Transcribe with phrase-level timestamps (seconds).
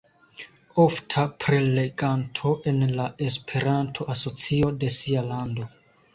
[0.83, 5.71] Ofta preleganto en la Esperanto-asocio de sia lando.